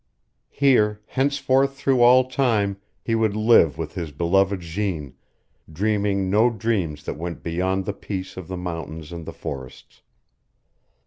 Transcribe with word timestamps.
Here, 0.49 0.99
henceforth 1.05 1.75
through 1.77 2.01
all 2.01 2.27
time, 2.27 2.77
he 3.03 3.13
would 3.13 3.35
live 3.35 3.77
with 3.77 3.93
his 3.93 4.11
beloved 4.11 4.59
Jeanne, 4.59 5.13
dreaming 5.71 6.27
no 6.27 6.49
dreams 6.49 7.03
that 7.03 7.17
went 7.19 7.43
beyond 7.43 7.85
the 7.85 7.93
peace 7.93 8.35
of 8.35 8.47
the 8.47 8.57
mountains 8.57 9.11
and 9.11 9.27
the 9.27 9.31
forests. 9.31 10.01